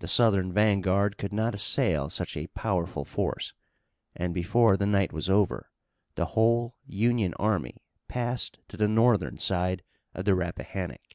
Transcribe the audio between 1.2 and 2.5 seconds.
not assail such a